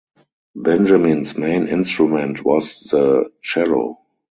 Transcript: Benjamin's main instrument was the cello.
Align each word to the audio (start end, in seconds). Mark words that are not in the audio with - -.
Benjamin's 0.55 1.37
main 1.37 1.67
instrument 1.67 2.43
was 2.43 2.79
the 2.89 3.31
cello. 3.43 3.99